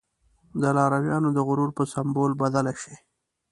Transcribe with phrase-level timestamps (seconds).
[0.61, 2.95] د لارويانو د غرور په سمبول بدله شي.